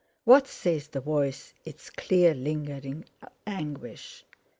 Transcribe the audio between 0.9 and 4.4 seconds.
voice its clear lingering anguish?